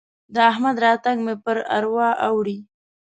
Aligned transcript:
د 0.33 0.35
احمد 0.51 0.75
راتګ 0.85 1.17
مې 1.25 1.35
پر 1.45 1.57
اروا 1.77 2.09
اوري. 2.27 2.57